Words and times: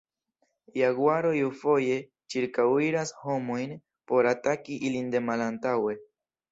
Jaguaro 0.79 1.33
iufoje 1.41 1.99
ĉirkaŭiras 2.35 3.15
homojn 3.27 3.79
por 4.13 4.35
ataki 4.35 4.83
ilin 4.91 5.17
de 5.17 5.27
malantaŭe. 5.31 6.01